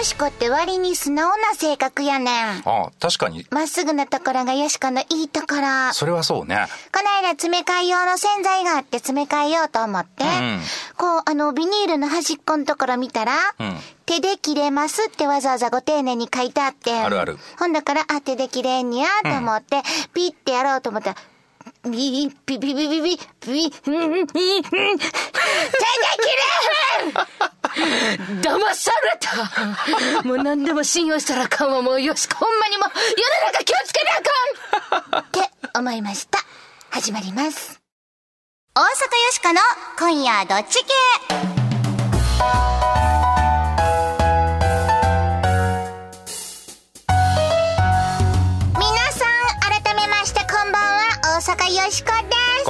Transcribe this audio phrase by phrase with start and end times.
[0.00, 2.62] よしこって割に素直な性格やねん。
[2.64, 3.44] ああ、確かに。
[3.50, 5.92] まっすぐなところがよしこのいいところ。
[5.92, 6.68] それはそうね。
[6.90, 10.58] この間詰め替え用の洗剤があって詰め替えようと思って、ん
[10.96, 13.36] こう、あの、ビニールの端っこのところ見たら、ん
[14.06, 16.94] 手で切れますってわざわざご丁寧に書いてあって。
[16.94, 19.82] あるあるほんだから、あ、手で切れんにゃと思って、
[20.14, 21.16] ピッてやろうと思ったら、
[21.84, 25.00] ビビビビビビビビ、ビビビビビ、ビビビビビ
[28.42, 32.94] 騙されたもう何でも信用したらあかんわ、もうよし、ほんまにもう世
[33.46, 36.38] の中気をつけなあかんって思いました。
[36.90, 37.80] 始まります。
[38.74, 38.88] 大阪よ
[39.32, 39.60] しかの
[39.98, 41.49] 今夜どっち系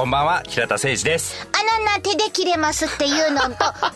[0.01, 1.47] こんばんは、平田誠二です。
[1.53, 3.49] あのな、手で切れますっていうのと、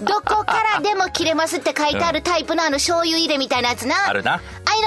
[0.06, 4.08] どこからでも切れますって書いてあるタイプのあの醤油入れみたいなやつな。
[4.08, 4.40] あるな。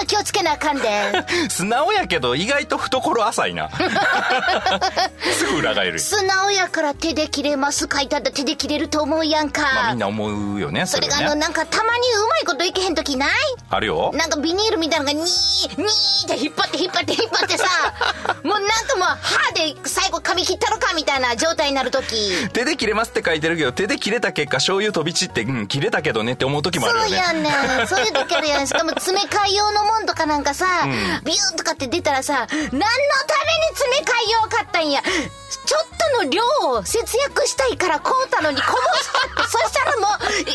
[0.09, 0.89] 気をつけなあかんで。
[1.49, 3.69] 素直やけど、意外と懐浅いな。
[5.33, 6.01] すぐ裏返る。
[6.01, 9.63] 素直やから手で切れます書いてあったら手で切れると思うやんか。
[9.63, 11.41] まあみんな思うよね、それそれがあの、ね。
[11.43, 13.31] なんかたまにうまいこといけへん時ない？
[13.71, 14.11] あるよ。
[14.15, 17.65] なんかビニールみたいなのがニー、ニーって引っ張って引っ張って引っ張ってさ、
[18.43, 22.49] もうなんかもう歯で最後噛み切ったのかみたいな状態になる時。
[22.53, 27.09] 手で切れますって書いてるけど、手で切れた結果、醤油飛び散って、うん、切れたけどねって思う時もあるよね。
[27.09, 27.87] そうやねん。
[27.87, 28.67] そういう時あるやん。
[28.67, 30.87] しかも詰め替え用のもんとかなんかさ、
[31.25, 32.89] ビューンとかって出たらさ、何のために
[33.75, 35.03] 詰め替え用買ったんや。
[35.03, 35.87] ちょっ
[36.21, 40.53] との量を節約したいから買うたのにこぼしちゃって、そしたらもう、入れ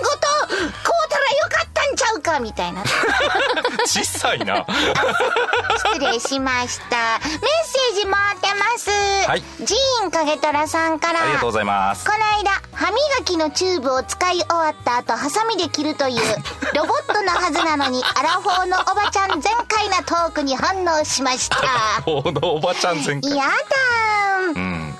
[0.00, 1.65] 物ごと買うたらよかった
[2.26, 2.82] かみたいな。
[3.86, 4.66] 小さいな。
[5.94, 7.20] 失礼しました。
[7.20, 8.90] メッセージ待ってます。
[9.28, 11.22] はいジーン影虎さんから。
[11.22, 12.04] ありがとうございます。
[12.04, 16.36] この間、歯磨きのチューブを使い終わった後、ハサミで切るという、
[16.74, 21.56] ロボットのはずなのに、アラフォーのおばちゃん全開なトークに反応しました。
[22.04, 23.30] このおばちゃん全開。
[23.36, 24.15] やだ。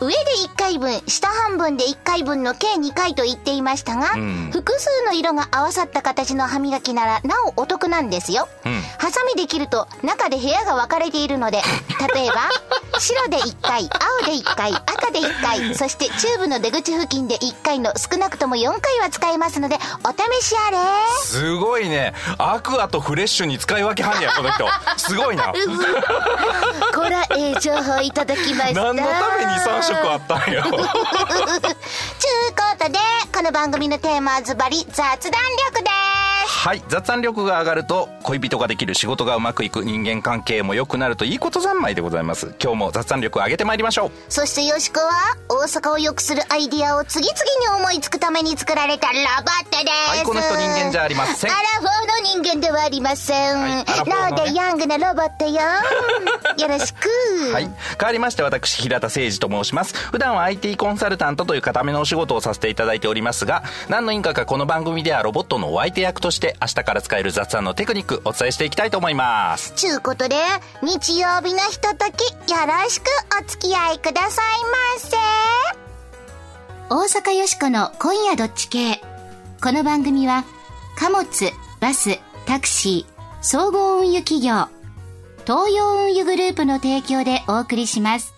[0.00, 0.14] 上で
[0.46, 8.48] 1回分、下半分で1回分の計2回と言っていましたが、ん複数の色が合わさった形の歯磨きならなおお得なんですよ。
[8.64, 11.62] うんハサミで切ると中で部屋が分かれているので、
[12.14, 12.48] 例えば、
[12.98, 13.88] 白で1回、
[14.20, 20.78] 青で1回、赤で1回、そしてチューブの出口付近で1回の少なくとも4回は使えますので、お試しあれ。
[21.22, 22.14] すごいね。
[22.38, 24.66] アクアとフレッシュに使い分けはんねや、この人。
[24.96, 25.52] すごいな。
[26.94, 28.82] こら、ええ情報いただきました。
[28.92, 30.62] 何のために3色あったんよ。
[30.68, 30.84] ちゅうこ
[32.78, 32.98] とで、
[33.34, 35.40] この番組のテーマはズバリ雑談
[35.72, 36.05] 力です。
[36.46, 36.82] はい。
[36.88, 42.54] 雑談力が上がると、恋人ができる仕事がうまくいく人間関係も良くなるといいこと三昧でございます。
[42.62, 44.10] 今日も雑談力を上げてまいりましょう。
[44.28, 47.38] そしてよしこは、大阪を良くするアイディアを次々
[47.76, 50.10] に思いつくために作られたロボットです。
[50.10, 53.60] はいこの人人間じゃありませんアラフォーの人間ではありません。
[53.60, 55.60] はいのねで、ヤングなロボットよ。
[56.58, 57.08] よろしく。
[57.52, 57.64] はい。
[57.98, 59.94] 変わりまして私、平田誠二と申します。
[59.94, 69.72] 普段は IT コンサルタントという固めのお仕事をさせていただいておりますが、何の因果かこの番組ではロボットのお相手役として明日から使える雑談のテクニックお伝えしていきたいと思います。
[69.74, 70.36] ちゅうことで、
[70.82, 73.04] 日曜日のひととき、よろしく
[73.40, 74.44] お付き合いください
[74.94, 75.16] ませ。
[76.88, 79.00] 大阪よしこの今夜どっち系。
[79.62, 80.44] この番組は、
[80.96, 81.26] 貨物、
[81.80, 84.68] バス、タクシー、総合運輸企業、
[85.46, 88.35] 東洋運輸グループの提供でお送りします。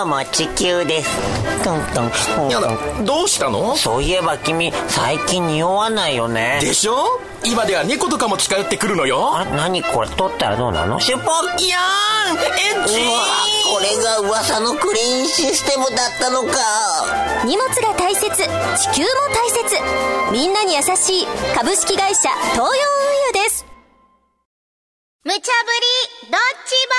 [0.00, 1.10] どうも地球です。
[1.62, 2.10] トントン
[2.50, 3.76] トンどうしたの？
[3.76, 6.58] そういえば君最近匂わないよね。
[6.62, 7.20] でしょ？
[7.44, 9.36] 今では猫とかも近寄ってくるのよ。
[9.36, 10.98] あ何これ取ったらどうなの？
[11.00, 12.40] シュポッいやーんエ
[12.80, 17.44] これが噂のクリーンシステムだったのか。
[17.44, 19.76] 荷物が大切地球も大切。
[20.32, 22.70] みんなに優しい株式会社東洋運
[23.36, 23.66] 輸です。
[25.24, 25.44] 無茶ぶり
[26.30, 26.94] ドッジボ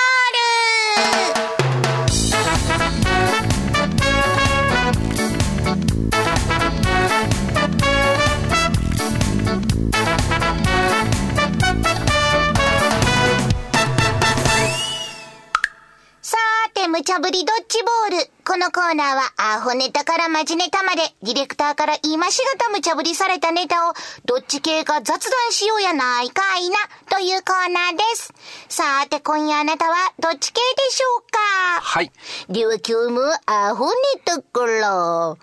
[17.02, 18.30] 無茶ぶりドッジボール。
[18.46, 23.94] このコーナーは、アホネタからマジネタまで、ディレクターから今しがた無茶ぶりされたネタを、
[24.26, 26.78] どっち系か雑談しようやないかいな、
[27.10, 28.32] というコーナーです。
[28.70, 31.40] さーて、今夜あなたは、どっち系でしょうか？
[31.82, 32.12] はい。
[32.50, 33.94] では今日もアホネ
[34.24, 35.40] タから、1個目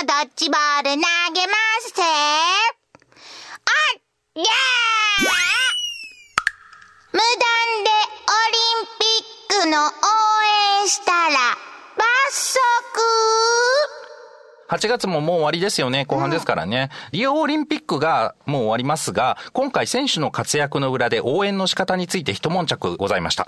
[0.00, 0.98] のドッジボール投
[1.34, 2.02] げますぜ。
[2.02, 2.08] あ
[3.94, 4.00] っ
[4.34, 4.46] やー
[14.72, 16.06] 8月ももう終わりですよね。
[16.06, 16.88] 後半ですからね。
[17.10, 23.46] リオオリンピックがもう終わりますが、今回選手の活躍の裏で応援の仕方について一悶着ございました。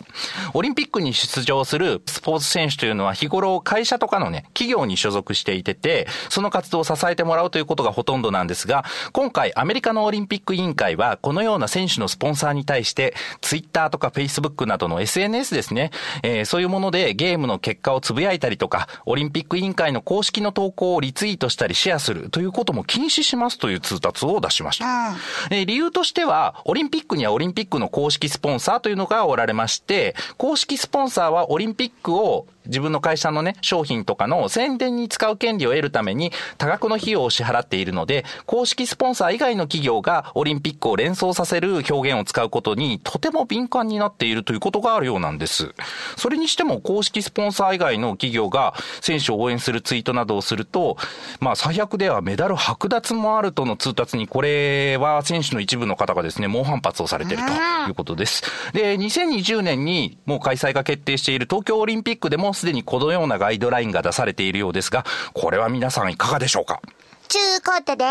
[0.53, 8.85] オリンピックに出場するスポーツ選手というのは日頃会社とかのね、企業に所属していてて、その活動を支えてもらうということがほとんどなんですが、
[9.15, 15.91] 今回アメリカのオリンピック委員会はこのような選手のスポンサーに対して、ツイッターとかフェイスブックなどの SNS ですね、
[16.23, 25.15] えー、そういうものでゲームの結果をつぶやいたりとか、オリンピック委員会の公式の投稿をリツイートしたりシェアするということも禁止しますという通達を出しました。
[25.51, 45.75] うん、理由としては、オリンピックにはオリンピックの公式スポンサーというのがおられまして、公式スポンサーはオリンピックを自分の会社のね、商品とかの宣伝に使う権利を得るために多額の費用を支払っているので、公式スポンサー以外の企業がオリンピックを連想させる表現を使うことにとても敏感になっているということがあるようなんです。
[46.17, 50.97] それにしても公式スポンサー以外の企業が選手を応援するツイートなどをすると、
[51.41, 57.53] まあ最悪ではメダル剥奪もあるとの通達にこれは選手の一部の方がですね、猛反発をされていると
[57.89, 58.43] いうことです。
[58.73, 66.81] で、2020年にもう開催が決定している東京オリンピックでもすでにこのようなガイドラインが出されているようですが、これは皆さんいかがでしょうか？
[67.29, 68.09] ちゅうことで、え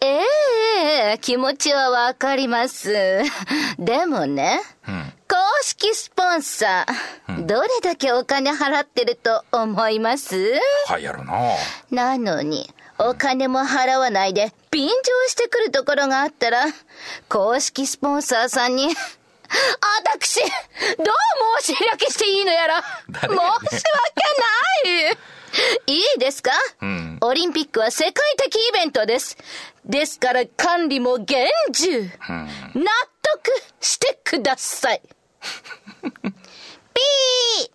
[0.00, 0.20] ー、え
[1.12, 3.22] えー、気持ちはわかります。
[3.78, 10.36] でもね、うん、公式スポンサー、うん、どれだけお金払ってると思います？
[10.86, 11.34] はいやろな。
[11.90, 14.94] なのに、お金も払わないで便乗
[15.28, 16.66] してくるところがあったら、
[17.28, 18.88] 公式スポンサーさんに
[20.06, 23.50] 私、どう申し開きしていいのやら、申し訳な
[25.10, 25.18] い。
[25.86, 26.50] いいですか、
[26.80, 29.36] うん、オリンピックは世界的イベントです。
[29.84, 32.00] ですから管理も厳重。
[32.00, 32.90] うん、納
[33.20, 35.02] 得してください。
[36.02, 37.64] ピー。
[37.64, 37.70] い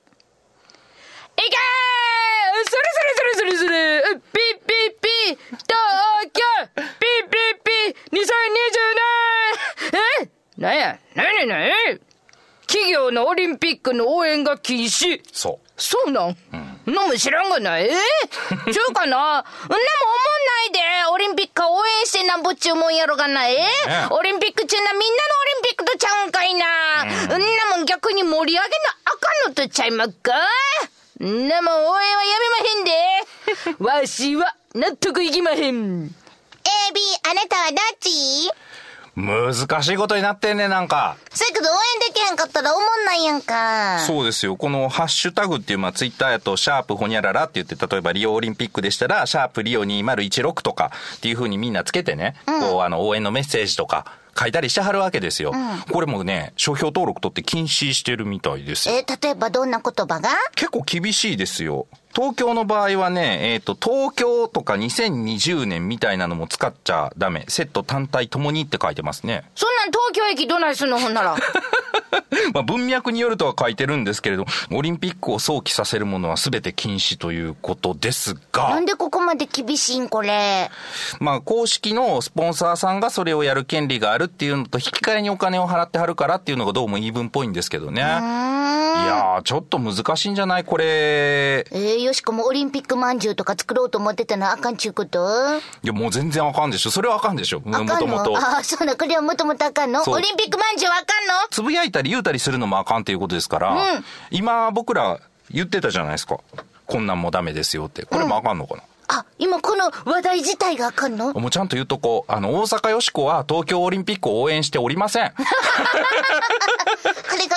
[1.38, 1.58] けー。
[2.70, 4.02] それそれそれそれそれ。
[4.34, 5.68] ピッピッピ東
[6.34, 6.42] 京。
[6.76, 7.72] ピッピッピ
[8.12, 8.24] 2020
[9.92, 10.02] 年。
[10.24, 10.37] え？
[10.58, 11.72] なんやなになに
[12.68, 15.22] 企業のオリンピックの応援が禁止。
[15.32, 15.68] そう。
[15.80, 16.38] そうなん、
[16.88, 17.80] うん、のも知らんがな。
[17.80, 17.90] ええ
[18.74, 19.08] ちゅうかな？
[19.08, 20.80] んなもん思んないで、
[21.14, 23.48] オリンピック応援してなんぼっちゅうもんやろがな。
[23.48, 23.64] え、ね、
[24.10, 26.66] オリンピックちゅうなみんなのオリンピックとちゃうんかいな？
[27.04, 28.74] うん、んなもん逆に盛り上げな
[29.06, 30.34] あかんのとちゃいまっか？
[31.24, 33.84] んなもん応援はやめまへんで。
[34.02, 36.08] わしは納得いきまへん。
[36.08, 36.10] AB、
[37.30, 38.50] あなたはどっち？
[39.18, 41.18] 難しいことになってんね、なんか。
[41.32, 43.98] せやけど応援できへんかったら思んないやんか。
[44.06, 44.56] そうですよ。
[44.56, 54.06] このハッシュタグっていう、まあ、ツイッターやと、シャープホニャララって言って、例えばリオオリンピックでしたら、シャープリオ2016とかっていうふうにみんなつけてね、うん、こう、あの、応援のメッセージとか、
[54.40, 55.52] 書いたりしてはるわけですよ。
[55.52, 60.30] うん、これもね、商標登録取って禁止してるみたいですえー、例えばどんな言葉が？
[60.54, 61.88] 結構厳しいですよ。
[62.18, 67.46] 東京の場合はね、えっ、ー、と、東京とか2020年みたいなのも使っちゃダメ。
[67.48, 69.44] セット単体ともにって書いてますね。
[69.54, 71.36] そんなん東京駅どないすんのほんなら。
[72.56, 78.70] まあ文脈によるとは書いてるんですけれど、オリンピックを想起させるものは全て禁止ということですが。
[78.70, 80.72] なんでここまで厳しいんこれ。
[81.20, 88.02] まあ公式のスポンサーさんがそれをやる権利があるっていうのと引き換えにお金を払ってはるからっていうのがどうも言い分っぽいんですけどね。
[88.02, 90.64] いやー、ちょっと難しいんじゃない？
[90.64, 90.86] これ。
[90.88, 95.20] えー、よしこもオリンピックまんじゅうとか作ろうと思ってたのはあかんちゅうこと？
[95.84, 96.90] いや、もう全然あかんでしょ。
[96.92, 97.60] それはあかんでしょ。
[97.60, 98.38] もともと。
[98.38, 100.02] ああ、そうな、これはもともとあかんの？
[100.02, 101.34] オリンピックまんじゅうあかんの？
[101.52, 105.20] つぶやいたり言うたりするのもあかんっていうことですから、うん、今僕ら
[105.52, 106.40] 言ってたじゃないですか。
[106.86, 108.06] こんなんもダメですよって。
[108.06, 111.34] これもあかんのかな、うんあ、今この話題自体があかんの？
[111.34, 115.32] もうちゃんと言うとこう、あの、大阪よしこは東京オリンピックを応援しておりません。
[115.32, 115.44] こ
[117.38, 117.56] れが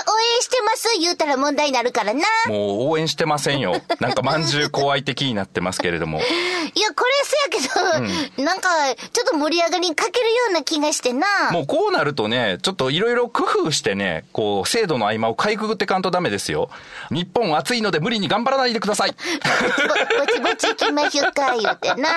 [0.80, 2.22] す言うたら問題になるからな。
[2.48, 3.80] もう応援してませんよ。
[4.00, 6.18] なんかまんじゅう怖い的になってますけれども。
[6.18, 6.22] い
[6.80, 8.68] や、これせやけど、うん、なんか、
[9.12, 11.26] ちょっと盛り上がりに欠けるような気がしてな。
[11.52, 16.70] もうこうなるとね、ちょっといろいろ工夫してね、こう、制度の合間をかいくぐってかんとダメですよ。
[17.10, 19.14] 日本暑いので無理に頑張らないでください。
[19.14, 22.08] ぼちぼち行きましょうか、言うてな。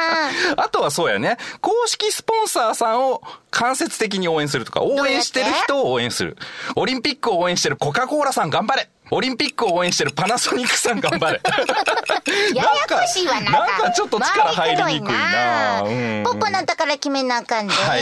[0.57, 3.21] あとはそうやね、公式スポンサーさんを
[3.53, 6.37] 間接的に応援するとか、応援してる人を応援する。
[6.75, 11.39] オリンピックを応援してるコカ・コーラさん頑張れオリンピックを応援してるパナソニックさん頑張れ。
[12.55, 13.51] ややこしいわな。
[13.51, 15.81] なんかちょっと力入りにくいな。
[15.83, 18.01] うん、ポッポなったから決めなあかんで、はい、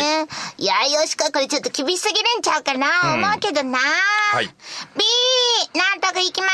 [0.57, 3.79] いや、よしか、これちょっと厳しすぎるんちゃうかな、うん、思うけどな。
[3.79, 4.45] はい。
[4.45, 4.51] B、
[5.73, 6.47] 納得いきま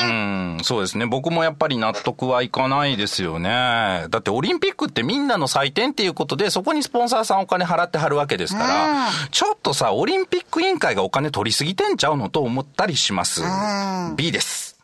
[0.00, 0.56] へん。
[0.56, 1.06] うん、そうですね。
[1.06, 4.06] 僕もやっぱり納得はいかないですよね。
[4.10, 13.42] だってオリンピックってみんなの祭典っていうことで、そこにスポンサーさんお金払ってはるわけですから、うん、ちょっとさ、オリンピック委員会がお金取りすぎてんちゃうのと思ったりします。
[13.42, 13.91] うん。
[14.16, 14.76] B です。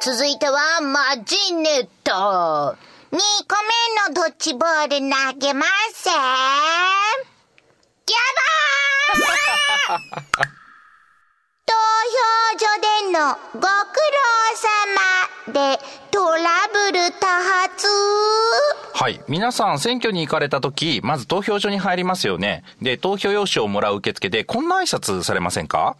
[0.00, 2.76] 続いては、マジネット。
[3.10, 3.18] 2個目
[4.08, 6.08] のドッジボール投げます。
[8.06, 8.16] ギャ
[9.88, 10.67] バー
[11.68, 13.66] 投票所でのご苦
[15.46, 15.78] 労様で
[16.10, 16.40] トラ
[16.72, 17.86] ブル多発
[18.94, 19.20] はい。
[19.28, 22.64] 皆さん、選挙に行かれた時、まず投票所に入りますよね。
[22.80, 25.96] で、投票用紙をもらう受付で、こんな挨拶されませんか？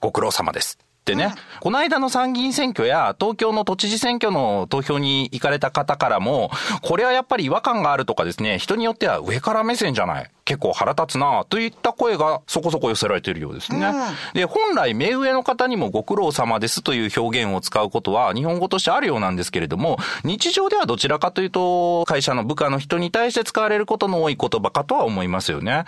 [0.00, 0.78] ご苦労様です。
[0.80, 6.50] ってね、この間の参議院選挙や東京の都知事選挙の投票に行かれた方からも、
[6.82, 10.30] これはやっぱり違和感があるとかですね、人によっては上から目線じゃない。
[10.50, 13.92] 結構腹立つなといった声がそこそこ寄せられているようですね。
[14.34, 25.84] で、本来目上の方にもご苦労様ですという表現を使うことは日本語としてあるようなんですけれども、日常ではどちらかというと、会社の部下の人に対して使われることの多い言葉かとは思いますよね。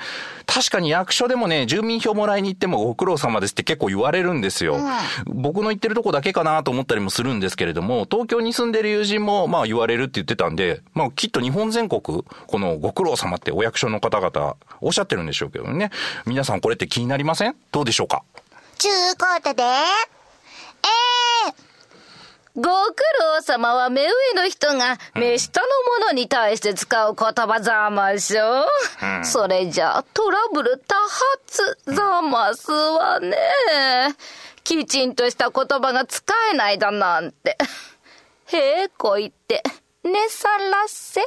[0.46, 4.76] 確かに役所でもね、住民票もらいに行ってもご苦労様ですって結構言われるんですよ。
[5.26, 12.00] 僕の言ってるとこだけかなと思ったりもするんですけれども、東京に住んでる友人もまあ言われるって言ってたんで、まあきっと日本全国、
[12.46, 15.90] このご苦労様ってお役所の方々おっしゃってるんでしょうけどね。
[16.26, 17.56] 皆さんこれって気になりません？
[17.70, 18.22] どうでしょうか？
[18.78, 19.66] ちゅうことで、え
[22.54, 22.70] ご苦
[23.36, 25.66] 労様は目上の人が目下の
[26.00, 28.66] 者に対して使う言葉ざましょ。
[29.24, 33.36] それじゃトラブル多発ざますわね。
[34.64, 37.56] きちんとした言葉が使えないだなんて。
[38.48, 39.62] へえこいって。
[40.04, 41.20] ねさらせ。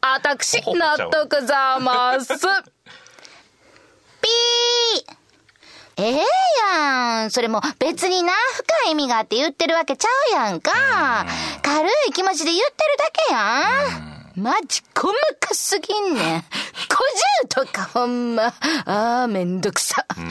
[0.00, 2.32] あたくし納得ざます。
[2.32, 2.36] ー、
[4.20, 6.24] ピーええ
[6.72, 7.30] やん。
[7.30, 11.26] それも別にな、深い意味があって言ってるわけちゃうやんか。
[11.62, 14.42] 軽い気持ちで言ってるだけやん。
[14.42, 16.44] マジ細かすぎんねん。
[17.48, 18.46] 50とかほんま。
[18.86, 20.04] ああ、めんどくさ。
[20.10, 20.24] うち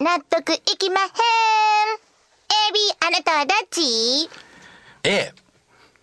[0.00, 1.08] は納得いきまへん。
[1.08, 1.10] エ
[2.72, 4.30] ビ、あなたはどっち？
[5.08, 5.32] A。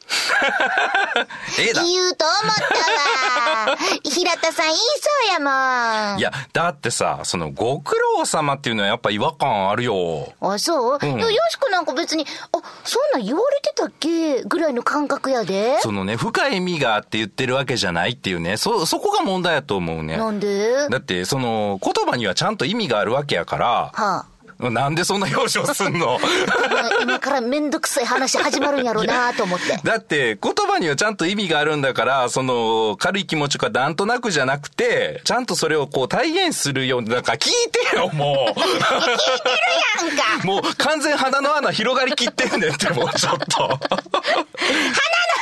[1.58, 1.84] A だ。
[1.84, 2.56] 言うと思っ
[3.66, 3.78] たわ。
[4.04, 6.20] 平田さん言いそうやもん。
[6.20, 10.32] いや、だってさ、その、ご苦労様っていうのはやっぱ違和感あるよ。
[10.42, 14.44] あ、そう、いやよしこなんか別に、あ、そんなん言われてたっけ？
[14.44, 15.80] ぐらいの感覚やで。
[15.80, 20.18] そのね、深い意味があって言ってるわけじゃないっていうね、そ、そこが問題やと思うね。
[20.18, 20.88] なんで？
[20.90, 24.26] だって、その、言葉にはちゃんと意味があるわけやから、はあ。
[24.60, 26.18] なんでそんな表情すんの？
[27.02, 29.80] 今からめんどくさい話始まるんやろうなと思って。
[29.84, 37.52] だって、言葉にはちゃんと意味があるんだから、その、軽い気持ちかなんとなくじゃなくて、ちゃんとそれをこう体現するように、なんか聞い
[37.92, 38.60] てよ、もう。
[38.60, 43.80] なんか、もう完全鼻の穴広がりきってんねんって、もうちょっと。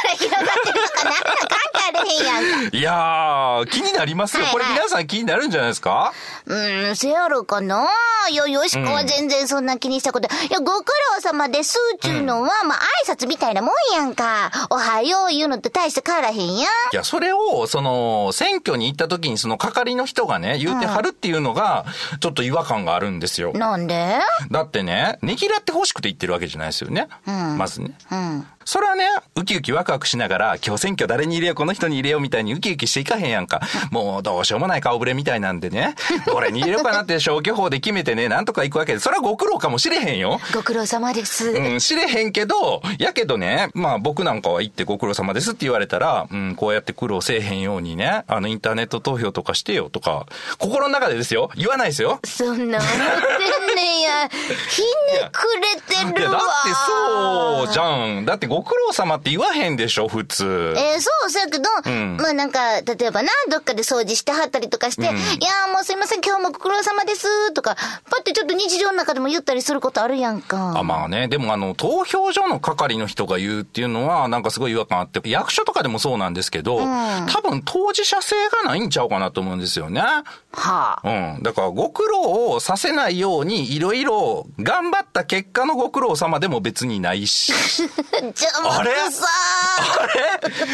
[0.09, 2.77] 広がってるのかなんか関係あれへんやんか。
[2.77, 4.45] いやー、気になりますよ。
[4.51, 6.13] これ皆さん気になるんじゃないですか？
[6.45, 7.87] うーん、せやろかな
[8.33, 10.27] よ、よしこは全然そんな気にしたこと。
[10.27, 14.51] いや、ご苦労様ですっちゅうのは、まあ、挨拶みたいなもんやんか。
[14.69, 16.57] おはよう言うのって大して変わらへんやん。
[16.57, 21.85] いや、それを、その、選挙に行った時にその係の人がね、言うてはるっていうのが、
[22.19, 23.53] ちょっと違和感があるんですよ。
[23.53, 24.19] なんで？
[24.51, 27.07] だってね、ねぎらって欲しくて言ってるわけじゃないですよね。
[27.25, 27.97] まずね。
[28.11, 28.47] うん。
[28.65, 29.05] それはね、
[29.35, 33.61] ウキウキワクワクしながら、今日選挙誰に入れよう、この人に入れようみたいにウキウキしていかへんやんか。
[33.91, 40.39] もうどうしようもない顔ぶれみたいなんでね、どれに入れようかなって消去法で決めてね、なんとか行くわけで、それはご苦労かもしれへんよ。
[40.53, 41.49] ご苦労様です。
[41.49, 50.25] うん、知れへんけど、やけどね、まあ僕なんかは行ってご苦労様ですって言われたら、うん、こうやって苦労せえへんようにね、あのインターネット投票とかしてよとか、
[50.57, 52.19] 心の中でですよ、言わないですよ。
[52.25, 54.29] そんな思ってんね や。
[54.69, 56.31] ひねくれていや、るわ。
[56.31, 58.25] だってそうじゃん。
[58.25, 60.75] だってご苦労様って言わへんでしょ、普通。
[60.77, 67.75] えーそう、そうやけど、んまあなんか、例えばな、どっかで掃除してはったりとかして、いやーもうすいません、今日もご苦労様です、とか、
[68.11, 70.77] パってちょっと日常の中でも言ったりすることあるやんか。
[70.77, 79.99] あまあね、でもあの、投票所の係の人が言うっていうのは、なんかすごい違和感あって、役所とかでもそうなんですけど、多分当事者性がないんちゃうかなと思うんですよね。
[80.01, 81.01] はあ。
[81.03, 81.41] うん。
[81.41, 87.51] だから、ご苦労をさせないように、いろいろ頑張った結果のご苦労様でも別にないし。
[88.43, 88.91] 邪魔あれ？
[88.91, 90.07] あ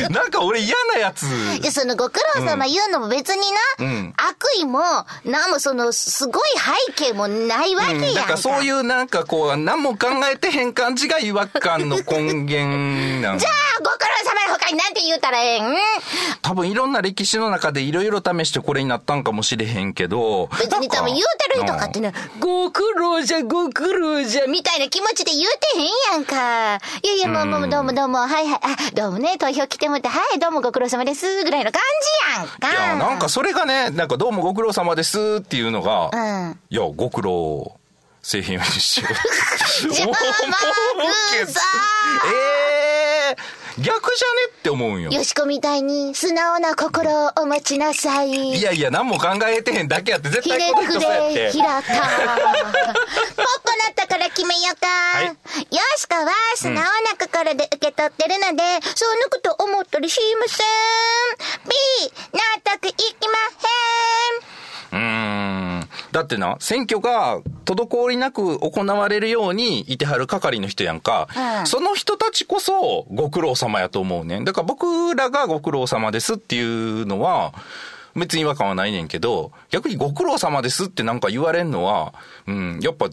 [0.04, 0.10] れ？
[0.10, 1.24] なんか俺嫌なやつ。
[1.24, 3.42] いや、そのご苦労様言うのも別に
[3.80, 4.80] な、うん悪意も、
[5.26, 6.44] なんもその、すごい
[6.88, 8.08] 背景もないわけやんか。
[8.08, 15.76] うん、だからそういうなんかこう、何も考えてへん感じが違和感の根源なんじゃあ、ご苦労様の他になんて言うたらええん？
[16.42, 20.48] 多分いろんな歴史の中でいろいろ試してこれになったんかもしれへんけど。
[20.60, 21.20] 別に多分言う
[21.54, 26.76] てる人かってね、ご苦労じゃ、ご苦労じゃ、みたいな気持ちで言うてへんやんか。
[27.04, 31.82] いやいや、もう、もう、どうもどうも、はいはい、あ、どうもね、投票来てもらって、はい、どうもご苦労様です、ぐらいの感
[32.32, 32.48] じやん。
[32.48, 32.72] か。
[32.72, 36.60] いや、なんかそれがね、なんかどうもご苦労様ですっていうのが、うん。
[36.70, 37.80] いや、ご苦労
[38.22, 39.14] せえへんようにしよう。
[39.96, 40.04] え
[43.32, 44.02] えー、逆じゃね
[44.60, 45.12] って思うんよ。
[45.12, 48.30] よしこみたいに素直な心をお持ちなさい。
[48.30, 51.52] いやいや、何も考えてへんだけやって、絶対この人くそうやってれ、。
[51.52, 51.88] ひらた。
[51.88, 54.88] ポッポなったから決めようか。
[54.88, 55.34] はいよ
[55.98, 58.64] しこは素直な心で受け取ってるので、
[58.96, 60.68] そんなこと思ったりしません。
[61.66, 61.72] B、
[62.34, 62.40] 納
[62.74, 63.40] 得いきま
[64.92, 64.98] うー
[65.80, 65.90] ん。
[66.12, 67.40] だってな、選挙が
[67.76, 71.28] 滞りなく行われるようにいてはる係の人やんか。
[71.36, 74.46] うんその人たちこそご苦労様やと思うねん。
[74.46, 77.54] だから僕らがご苦労様ですっていうのは、
[78.16, 82.14] 別に違和感はないねんけど、逆にご苦労様ですってなんか言われんのは、
[82.48, 83.10] うん、やっぱ、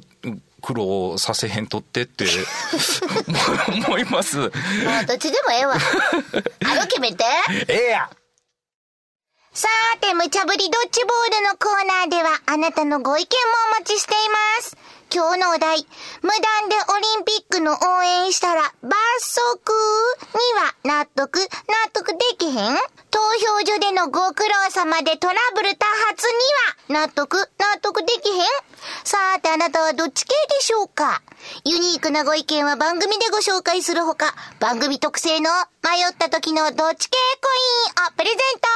[0.63, 2.25] 苦労させへんとってって
[3.87, 4.39] 思います。
[4.39, 4.51] もう
[5.07, 5.75] どっちでもええわ。
[5.75, 7.25] あの決めて。
[7.69, 8.11] ええや
[9.57, 14.77] さーて、無茶ぶりドッジボールのコーナーでは、あなたのご意見もお待ちしています。
[15.11, 15.79] 今日のお題、
[16.21, 19.73] 無断でオリンピックの応援したら罰則
[20.85, 21.47] には納得、納
[21.95, 22.77] 得できへん？
[23.17, 26.27] 投票所でのご苦労様でトラブル多発
[26.91, 28.45] には納得、納得できへん
[29.05, 31.23] さーてあなたはどっち系でしょうか？
[31.65, 35.49] ユニークなご意見は番組でご紹介するほか、番組特製の
[35.83, 37.49] 迷った時のどっち系コ
[37.99, 38.67] インをプレゼント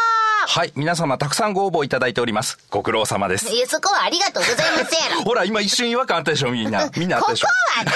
[0.49, 2.59] はい、皆様たくさんご応募いただいております。
[2.71, 3.53] ご苦労様です。
[3.53, 5.21] いや、そこはありがとうございますやろ。
[5.29, 6.89] ほら、今一瞬違和感あったでしょ、みんな。
[6.97, 7.47] みんなあったでしょ。
[7.47, 7.93] ここはな。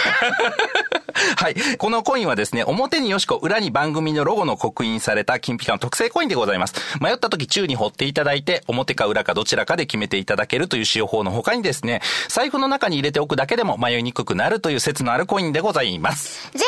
[1.36, 1.76] はい。
[1.78, 6.74] このコインはですね、表によしこ、裏に番組のロゴの刻印された金ピカの特製コインでございます。
[7.00, 16.50] 迷った時、宙に掘っていただいて、表か裏かどちらかで決めていただけるという使用法の他にですね、財布の中に入れておくだけでも迷いにくくなるという説のあるコインでございます。
[16.52, 16.64] ぜ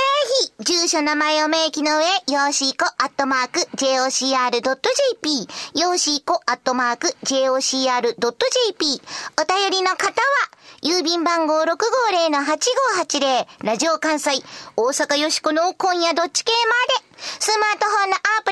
[0.58, 8.16] ひ、住所名前を明記の上、よーしーこアットマーク jocr.jp、よーしーこアットマーク jocr.jp、
[9.40, 10.12] お便りの方は、
[10.82, 14.42] 郵便番号650-8580、ラジオ関西、
[14.76, 16.58] 大阪よしこの今夜どっち系ま
[17.00, 17.06] で、
[17.38, 18.45] スマートフォンのアプ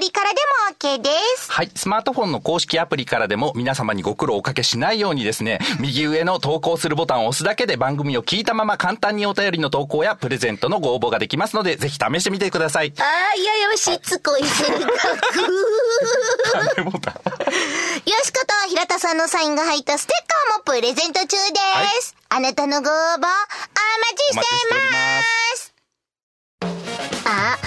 [0.84, 1.50] リからです。
[1.50, 1.70] はい。
[1.74, 12.92] スマートフォンの公式アプリからでも皆様にご苦労をおかけしないようにですね、 右上の投稿するボタンを押すだけで番組を聞いたまま簡単にお便りの投稿やプレゼントのご応募ができますので、ぜひ試してみてください。
[12.98, 14.84] あー、いやよしつこい性格。
[16.74, 17.14] 種ボタン。
[18.04, 21.36] よしこと平田さんのサインが入ったステッカーもプレゼント中で
[22.02, 22.14] す。
[22.28, 23.30] あなたのご応募、お待
[24.16, 24.76] ちしていま。
[24.76, 25.22] ま
[25.56, 25.72] す
[27.26, 27.63] あ、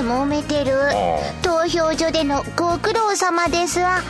[0.00, 1.20] 揉めてるお。
[1.42, 4.00] 投票所でのご苦労様ですわ。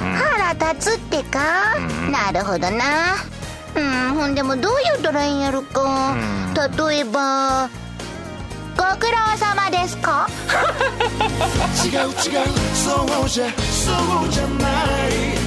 [0.54, 1.76] 腹立つってか、
[2.10, 2.84] なるほどな。
[3.74, 6.16] うん、ほんでもどう言うたらいいんやろか。
[6.88, 7.68] 例えば、
[8.76, 10.28] ご苦労様ですか？
[11.84, 12.12] 違う違う
[12.74, 14.68] そうじゃそうじゃな
[15.08, 15.39] い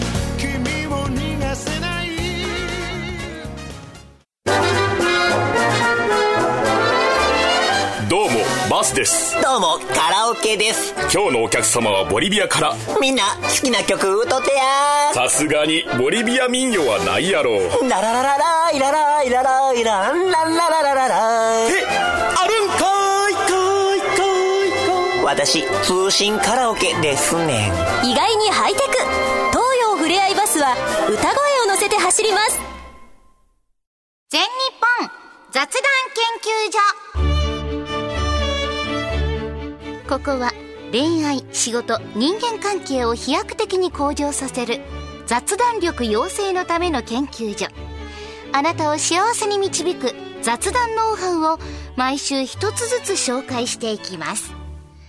[8.83, 9.41] もバスです。
[9.41, 10.93] どうもカラオケです。
[11.13, 12.73] 今日のお客様はボリビアから。
[12.99, 24.25] みんな好きな曲歌ってやさすがにボリビア民謡はないやろララララライラライラライランランラララララえあるんかいかいか
[24.65, 27.69] いか私通信カラオケですね
[28.03, 28.85] ん意外にハイテク
[29.51, 30.75] 東洋ふれあいバスは
[31.07, 32.59] 歌声を乗せて走ります
[34.29, 34.47] 全日
[34.99, 35.09] 本
[35.51, 37.32] 雑談研究所
[40.07, 40.51] ここは
[40.91, 44.81] 恋愛仕事人間関係を飛躍的に向上させる
[45.25, 47.67] 雑談力養成のための研究所
[48.51, 51.59] あなたを幸せに導く雑談ノウハウを
[51.95, 54.53] 毎週一つずつ紹介していきます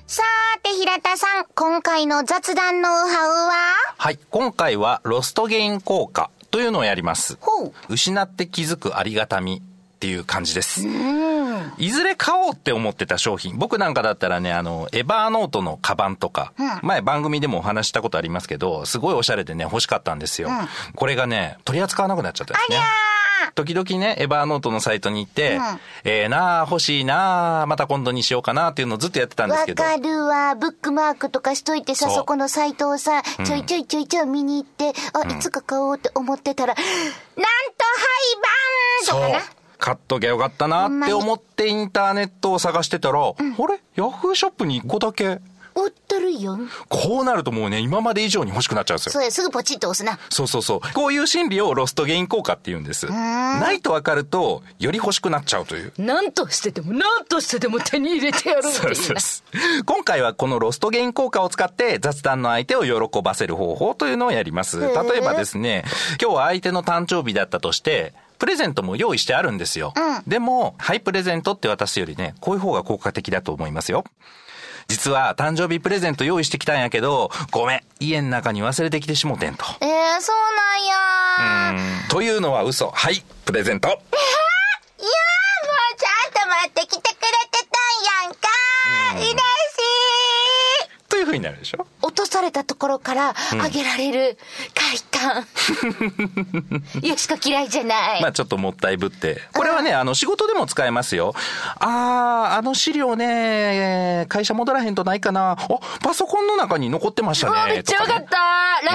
[0.06, 3.52] さーて平田さん、今回の雑談ノウハウは？
[3.96, 4.18] はい。
[4.30, 7.38] 今回はロストゲイン効果というのをやります。
[7.40, 7.72] ほう。
[7.88, 10.86] 失って気づくありがたみっていう感じです。
[11.78, 13.58] いずれ買おうって思ってた商品。
[13.58, 20.50] 僕なんかだったらね、あの、エバーノートのカバンとか、前番組でもお話ししたことありますけど、すごいおしゃれでね、欲しかったんですよ。
[20.94, 22.78] これがね、取り扱わなくなっちゃったんですね。
[23.54, 25.60] 時々ね、エバーノートのサイトに行って、
[26.04, 29.82] ええなあ、欲しいなあ、また今度にしようかなっていうのをずっとやってたんですわけど。
[29.82, 30.54] かるわ。
[30.54, 36.90] ブックマークとかしといてさ、そこのサイトをさ、ちょいちょいちょいちょい見に行って、あ、いつか買おうって思ってたら、なんと
[39.06, 39.63] 廃盤とかな。
[39.84, 43.44] 買っときゃよかったなって思ってインターネットを探してたら、あれ？
[43.96, 45.40] ヤフーショップに1個だけ。
[45.76, 46.56] 売ってるよ。
[46.88, 49.12] こうなるともうね、今まで以上に欲しくなっちゃうんですよ。
[49.12, 50.20] そうや、すぐポチッと押すな。
[50.30, 50.80] そうそうそう。
[50.94, 53.06] こういう心理をロストゲイン効果って言うんです。
[53.10, 55.92] ないと分かると、より欲しくなっちゃうという。
[55.98, 59.42] 何としてでも何としてでも手に入れてやるそういうなそうそ
[59.80, 64.78] う今回はこのロストゲイン効果を使って雑談の相手を喜ばせる方法というのをやります。
[64.78, 65.84] 例えばですね、
[66.22, 69.92] 今日は相手の誕生日だったとして、プレゼントも用意してあるんですよ。
[69.96, 74.04] うんでも、はい、プレゼントって渡すよりね、こういう方が効果的だと思いますよ。
[74.88, 79.64] 実は、誕生日プレゼント用意してきたんやけど、ごめん、家の中に忘れてきてしもてんと。
[79.80, 80.36] えー、そう
[81.66, 82.90] なんやうんというのは嘘。
[82.90, 83.88] はい、プレゼント。
[83.88, 87.43] いやーもうちゃんと待ってきてくれ
[91.38, 91.86] になるでしょ？
[92.02, 94.38] 落とされたところからあげられる
[94.74, 95.46] 快感。
[97.02, 98.22] よしこ嫌いじゃない。
[98.22, 99.40] まあちょっともったいぶって。
[99.54, 101.34] これはね、あの、仕事でも使えますよ。
[101.78, 105.52] あー、あの資料ね、えー会社戻らへんとないかな。
[105.52, 105.56] あ、
[106.02, 107.72] パソコンの中に残ってましたね。
[107.74, 108.38] めっちゃよかった、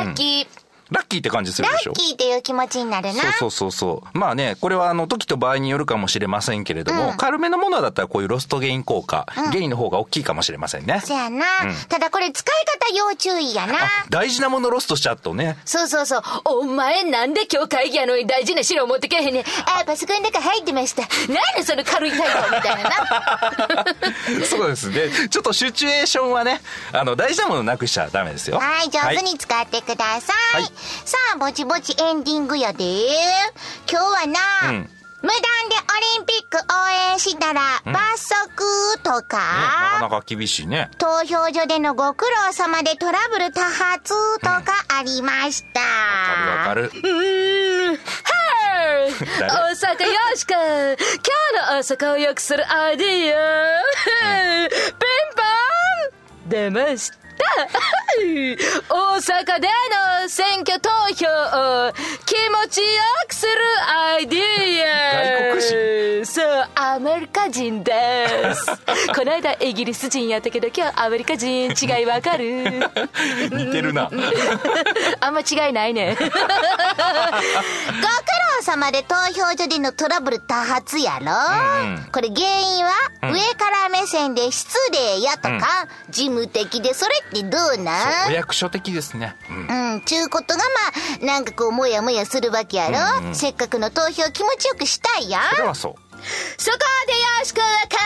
[0.02, 0.48] ラッキー。
[0.92, 1.94] ラッキーって感じするラでしょ？
[1.94, 4.18] ッキーっていう気持ちになるなそうそうそうそう。
[4.18, 11.02] まあね、これはあの時と場合によるかもしれませんけれども、軽めのものだったらこういうロストゲイン効果、ゲインの方が大きいかもしれませんね。
[11.06, 11.46] そやな、
[11.88, 13.76] ただこれ使い方要注意やな
[14.10, 15.58] 大事なものロストしちゃうとね。
[15.66, 16.22] そうそうそう。
[16.46, 19.44] お前なんで今日会議やのに大事な資料持ってけへんねん。
[19.66, 21.04] あパソコンの中入ってました
[21.56, 22.26] 何その軽い態度
[22.56, 23.86] みたいなな。
[24.46, 25.30] そうですね。
[25.30, 28.58] ちょっとシチュエーションはね、あの、大事なものなくしちゃダメですよ。
[28.60, 30.62] はい、上手に使ってください。
[30.62, 30.72] はい
[31.06, 32.84] さあ、ぼちぼちエンディングやで。
[33.90, 34.26] 今日は
[34.64, 34.90] な、うん。
[35.22, 35.42] 無断で
[35.76, 40.90] オリンピック応援したら罰則とねなかか、なか厳しいね。
[40.98, 44.64] 投票所でのご苦労様でトラブル多発とか
[44.98, 45.82] ありました。
[45.82, 47.02] わかるわかる。
[47.04, 47.96] うーん。
[47.96, 48.00] はい
[49.40, 49.52] 誰？
[49.52, 51.02] 大阪よしか今日
[51.70, 53.90] の大阪を良くするアイディア、
[54.70, 55.00] ピン
[55.36, 56.50] ポン。
[56.50, 57.18] 出ました
[58.90, 59.68] 大阪で
[60.24, 61.28] の選挙投票
[61.88, 61.94] を
[62.26, 62.86] 気持ちよ
[63.28, 63.52] くする
[63.88, 64.40] アイディ
[64.84, 65.52] ア。
[65.52, 68.66] 外国そうアメリカ人です。
[69.16, 72.64] この間イギリス人やったけど今日アメリカ人違いわかる。
[73.52, 74.10] 似てるな。
[75.22, 76.18] あんま違いないね。
[76.20, 76.40] ご苦労
[78.64, 81.32] 様で投票所でのトラブル多発やろ、
[81.84, 83.69] うんこれ原因は、上から目
[84.10, 88.30] 線で失礼やとか、事務的でそれってどうなん？
[88.30, 89.36] お役所的ですね。
[89.50, 90.60] うんうん、ちゅうことが
[91.22, 95.42] まあ、なんかこう、もやもやするわけやろ、せっかくの投票気持ちよくしたいやん？
[95.52, 95.94] それはそう。
[96.58, 97.98] そこでよしくは考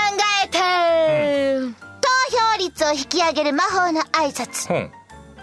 [0.46, 1.60] えて、
[2.02, 2.10] 投
[2.54, 4.72] 票率を引き上げる魔法の挨拶。
[4.72, 4.92] うん。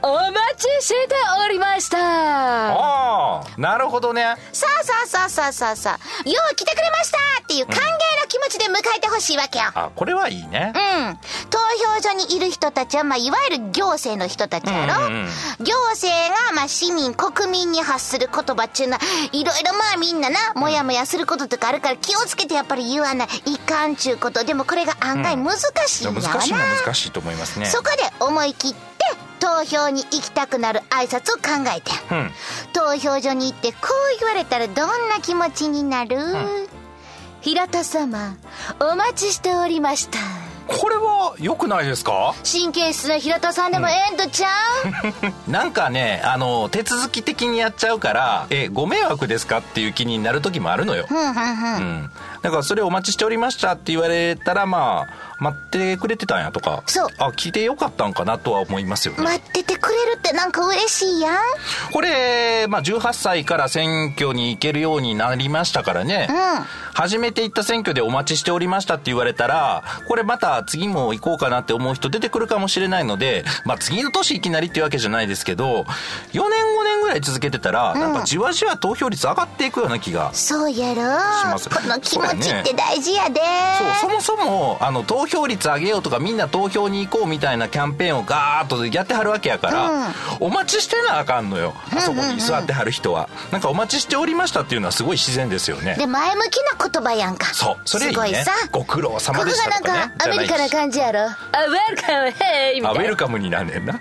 [0.02, 4.34] お待ちしておりましたああ、なるほどね。
[4.52, 7.86] さあさあさあさあさあさあ、よう来てくれましたっていう歓迎の
[8.28, 9.64] 気持ちで迎えてほしいわけよ。
[9.74, 10.72] あ、これはいいね。
[10.74, 11.18] うん。
[11.50, 11.58] 投
[11.94, 15.28] 票所にいる人たちは、まあ、いわゆる行政の人たちやろ、うんうんうん
[15.60, 16.08] 行政
[16.46, 19.00] が、まあ、市民、国民に発する言葉っていうのは、
[19.32, 23.28] いろいろまあみんなな、もやもやすることとかあるから気をつけてやっぱり言わない。
[23.44, 24.42] いかんちゅうこと。
[24.44, 26.28] でもこれが案外難しいんやわな。
[26.28, 27.66] 難しいのは難しいと思いますね。
[27.66, 28.80] そこで思い切って、
[29.40, 31.90] 投票に行きたくなる挨拶を考えて。
[32.10, 32.30] うん。
[32.72, 33.78] 投票所に行ってこ
[34.16, 36.16] う言われたらどんな気持ちになる、
[37.40, 38.36] 平田様
[38.80, 40.18] お待ちしておりました
[40.66, 42.34] これは良くないですか？
[42.44, 44.48] 神経質な平田さんでもええんとちゃ
[45.48, 49.58] う、 なんかね、あの、手続き的にやっちゃうから、え、ご迷惑ですか？
[49.58, 51.06] っていう気になる時もあるのよ。
[51.08, 51.76] ふんふんふん。
[51.76, 52.10] うん。
[52.42, 56.82] だからそれお待ちしておりましたって言われたら、まあ、待ってくれてたんやとか。
[56.86, 59.22] そうあ、聞いてよかったんかなとは思いますよね。
[59.22, 61.36] 待っててくれるってなんか嬉しいやん。
[61.92, 66.28] これ、まあ、18歳から選挙に行けるようになりましたからね。
[66.30, 75.84] うん初めて行った選挙でお待ちしておりましたって言われたら、これまた次も行こうかなって思う人出てくるかもしれないので、まあ、次の年いきなりっていうわけじゃないですけど、4
[76.32, 80.34] 年5年ぐらい続けてたら、なんかじわじわ投票率上がっていくような気が。
[80.34, 83.40] そうやろますこの気持ちって大事やで。
[84.00, 91.74] そう、そもそも、あの、投票率上げようとか、みんな投票に行こうみたいなキャンペーンをガーッとやってはるわけやから、お待ちしてなあかんのよ。
[91.94, 93.28] あそこに座ってはる人は。
[93.50, 95.96] なんかお待ちしておりましたっていうのはすごい自然ですよね。
[95.96, 97.52] で、前向きな言葉やんか。
[97.54, 98.52] そう、それいいねすごいさ。。
[98.72, 100.24] ご苦労様ここでしたとかねがなんか。
[100.24, 101.20] アメリカな感じやろ。
[101.20, 104.00] あウェルカムヘイみたいなェルカムになんねんな。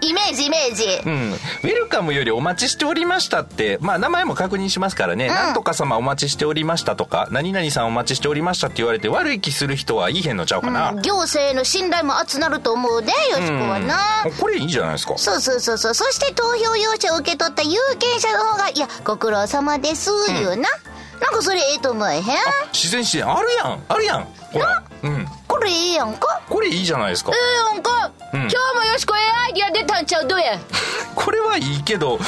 [0.00, 0.84] イメージイメージ。
[1.04, 1.32] うん。
[1.32, 10.90] ウェルカムよりお待ちしておりましたって、まあ名前も確認しますからね、なんとか様お待ちしておりましたとか、何々さんお待ちしておりましたって言われて悪い気する人はいいへんのちゃうかな。
[10.90, 13.98] うん行政への信頼も厚なると思うで、よしこはな。
[14.38, 15.16] これいいじゃないですか。
[15.16, 15.94] そうそうそうそう。
[15.94, 20.68] そして投票用紙を受け取った有権者の方が、いや、ご苦労様です、言うな。
[21.20, 22.22] なんかそれええと思えへん？
[22.72, 23.84] 自然自然あるやん。
[23.88, 24.24] あるやん。
[24.52, 24.82] ほら。
[25.04, 25.26] うん。
[25.46, 26.42] これええやんか？
[26.48, 27.30] これいいじゃないですか。
[27.32, 28.40] ええやんか、うん。
[28.42, 30.26] 今日もよしこええアイディア出たんちゃう？
[30.28, 30.58] どうや？
[31.14, 32.18] これはいいけど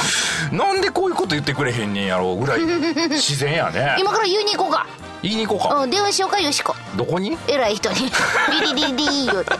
[0.51, 2.61] なんでこういうこと言ってくれへんねんやろぐらい
[3.11, 3.95] 自然やね。
[3.99, 4.87] 今から言いに行こうか。
[5.23, 5.75] 言いに行こうか。
[5.81, 6.75] うん、電話しようか、よしこ。
[6.95, 7.37] どこに？
[7.47, 8.11] 偉い人に。
[8.61, 9.51] リリリリリ言うて。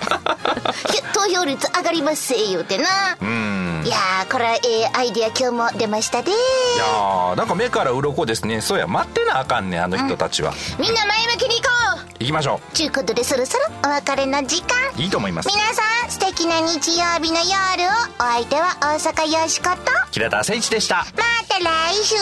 [0.92, 2.86] ひ投票率上がりますせ、言うてな。
[3.20, 3.84] うん。
[3.86, 8.62] いやーこれはええアイディア今日も出ましたでいやーなんか目から鱗ですね。
[8.62, 11.87] そうや待ってなあかんねあの人たちは、みんな前向きに行こう
[12.20, 14.76] 行きましょちゅうことでそろそろお別れの時間。
[14.98, 15.50] ういいと思います。
[15.50, 17.52] 皆さん素敵な日曜日の夜
[17.88, 19.76] をお相手は大阪よしこと。
[19.92, 21.06] ま平田誠一でした。
[21.16, 22.16] た来週。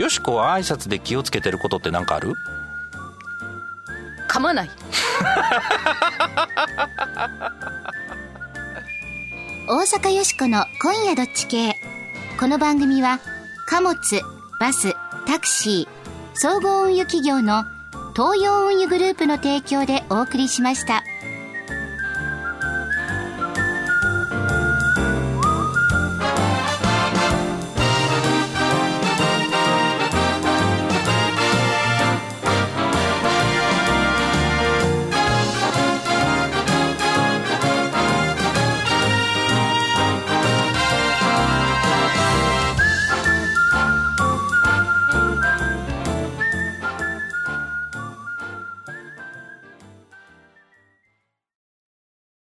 [0.00, 2.34] よしこは挨拶で気をつけてることって何かある？
[4.28, 4.70] 噛まない。
[9.68, 11.76] 大阪よしこの今夜どっち系。
[12.40, 13.20] この番組は
[13.66, 13.96] 貨物
[14.58, 14.92] バス
[15.26, 15.99] タクシー
[16.34, 17.64] 総合運輸企業の
[18.14, 21.02] 東洋運輸グループの提供でお送りしました。